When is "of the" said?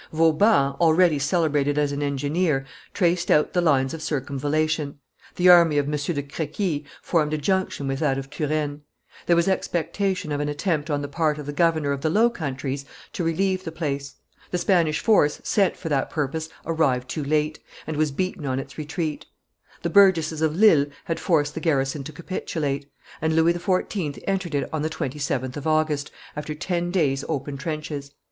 11.37-11.53, 11.91-12.09